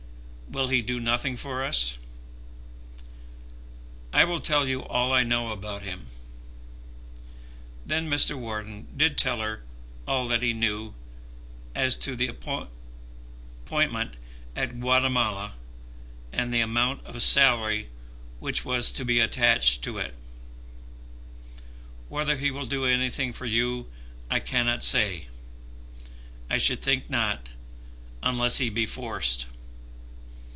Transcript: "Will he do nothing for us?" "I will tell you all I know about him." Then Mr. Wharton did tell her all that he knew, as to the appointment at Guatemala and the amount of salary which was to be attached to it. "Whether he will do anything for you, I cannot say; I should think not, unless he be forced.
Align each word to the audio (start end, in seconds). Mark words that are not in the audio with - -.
"Will 0.51 0.67
he 0.67 0.81
do 0.81 0.99
nothing 0.99 1.37
for 1.37 1.63
us?" 1.63 1.97
"I 4.11 4.25
will 4.25 4.41
tell 4.41 4.67
you 4.67 4.83
all 4.83 5.13
I 5.13 5.23
know 5.23 5.53
about 5.53 5.81
him." 5.81 6.07
Then 7.85 8.09
Mr. 8.09 8.37
Wharton 8.37 8.89
did 8.97 9.17
tell 9.17 9.39
her 9.39 9.63
all 10.05 10.27
that 10.27 10.41
he 10.41 10.51
knew, 10.51 10.93
as 11.73 11.95
to 11.99 12.17
the 12.17 12.27
appointment 12.27 14.15
at 14.53 14.77
Guatemala 14.81 15.53
and 16.33 16.53
the 16.53 16.59
amount 16.59 17.05
of 17.05 17.23
salary 17.23 17.87
which 18.41 18.65
was 18.65 18.91
to 18.91 19.05
be 19.05 19.21
attached 19.21 19.81
to 19.85 19.99
it. 19.99 20.15
"Whether 22.09 22.35
he 22.35 22.51
will 22.51 22.65
do 22.65 22.83
anything 22.83 23.31
for 23.31 23.45
you, 23.45 23.87
I 24.29 24.41
cannot 24.41 24.83
say; 24.83 25.29
I 26.49 26.57
should 26.57 26.81
think 26.81 27.09
not, 27.09 27.47
unless 28.21 28.57
he 28.57 28.69
be 28.69 28.85
forced. 28.85 29.45